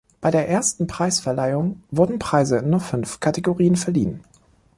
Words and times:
Bei 0.19 0.31
der 0.31 0.49
ersten 0.49 0.87
Preisverleihung 0.87 1.83
wurden 1.91 2.17
Preise 2.17 2.57
in 2.57 2.71
nur 2.71 2.79
fünf 2.79 3.19
Kategorien 3.19 3.75
verliehen. 3.75 4.21